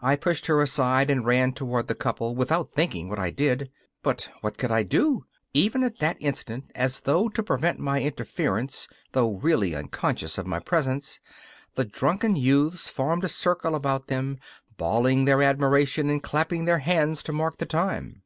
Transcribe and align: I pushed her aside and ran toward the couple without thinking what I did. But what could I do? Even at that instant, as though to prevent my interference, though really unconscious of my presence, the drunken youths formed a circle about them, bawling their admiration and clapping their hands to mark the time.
I 0.00 0.14
pushed 0.14 0.46
her 0.46 0.62
aside 0.62 1.10
and 1.10 1.26
ran 1.26 1.52
toward 1.52 1.88
the 1.88 1.96
couple 1.96 2.36
without 2.36 2.70
thinking 2.70 3.08
what 3.08 3.18
I 3.18 3.30
did. 3.32 3.68
But 4.00 4.30
what 4.42 4.56
could 4.58 4.70
I 4.70 4.84
do? 4.84 5.24
Even 5.52 5.82
at 5.82 5.98
that 5.98 6.18
instant, 6.20 6.70
as 6.76 7.00
though 7.00 7.28
to 7.30 7.42
prevent 7.42 7.80
my 7.80 8.00
interference, 8.00 8.86
though 9.10 9.32
really 9.32 9.74
unconscious 9.74 10.38
of 10.38 10.46
my 10.46 10.60
presence, 10.60 11.18
the 11.74 11.84
drunken 11.84 12.36
youths 12.36 12.88
formed 12.88 13.24
a 13.24 13.28
circle 13.28 13.74
about 13.74 14.06
them, 14.06 14.38
bawling 14.76 15.24
their 15.24 15.42
admiration 15.42 16.08
and 16.10 16.22
clapping 16.22 16.64
their 16.64 16.78
hands 16.78 17.24
to 17.24 17.32
mark 17.32 17.58
the 17.58 17.66
time. 17.66 18.22